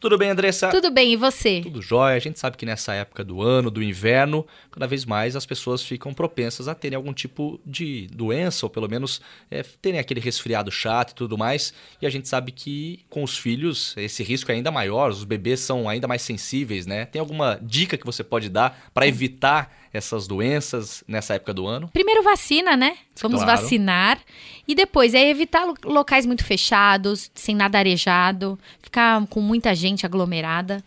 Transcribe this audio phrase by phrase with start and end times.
[0.00, 0.70] Tudo bem, Andressa?
[0.70, 1.60] Tudo bem, e você?
[1.60, 2.16] Tudo jóia.
[2.16, 5.82] A gente sabe que nessa época do ano, do inverno, cada vez mais as pessoas
[5.82, 10.70] ficam propensas a terem algum tipo de doença, ou pelo menos é, terem aquele resfriado
[10.70, 11.74] chato e tudo mais.
[12.00, 15.60] E a gente sabe que com os filhos esse risco é ainda maior, os bebês
[15.60, 17.04] são ainda mais sensíveis, né?
[17.04, 21.88] Tem alguma dica que você pode dar para evitar essas doenças nessa época do ano?
[21.88, 22.96] Primeiro vacina, né?
[23.20, 23.60] Vamos claro.
[23.60, 24.18] vacinar.
[24.66, 30.82] E depois é evitar locais muito fechados, sem nada arejado, ficar com muita gente aglomerada.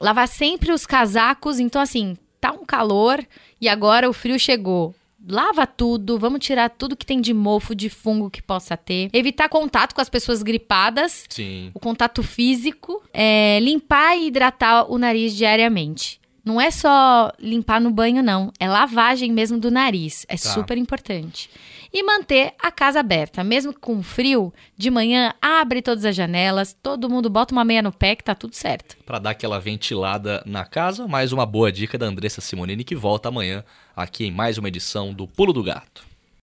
[0.00, 1.58] Lavar sempre os casacos.
[1.58, 3.24] Então, assim, tá um calor
[3.60, 4.94] e agora o frio chegou
[5.28, 9.08] lava tudo, vamos tirar tudo que tem de mofo, de fungo que possa ter.
[9.12, 11.26] Evitar contato com as pessoas gripadas.
[11.28, 11.70] Sim.
[11.74, 13.02] O contato físico.
[13.12, 16.20] É, limpar e hidratar o nariz diariamente.
[16.44, 18.52] Não é só limpar no banho, não.
[18.58, 20.26] É lavagem mesmo do nariz.
[20.28, 20.50] É tá.
[20.50, 21.48] super importante.
[21.92, 23.44] E manter a casa aberta.
[23.44, 27.92] Mesmo com frio, de manhã abre todas as janelas, todo mundo bota uma meia no
[27.92, 28.96] pé que tá tudo certo.
[29.04, 33.28] Para dar aquela ventilada na casa, mais uma boa dica da Andressa Simonini que volta
[33.28, 33.62] amanhã
[33.94, 36.11] aqui em mais uma edição do Pulo do Gato.